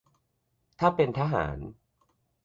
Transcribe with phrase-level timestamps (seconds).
[0.79, 1.57] ถ้าเป็นทหาร